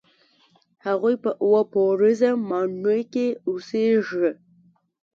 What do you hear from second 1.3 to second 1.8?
اووه